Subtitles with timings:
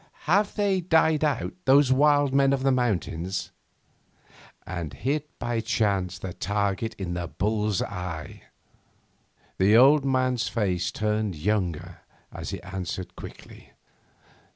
[0.25, 3.51] Have they died out, those wild men of the mountains?'
[4.65, 8.45] And hit by chance the target in the bull's eye.
[9.59, 11.99] The old man's face turned younger
[12.31, 13.73] as he answered quickly.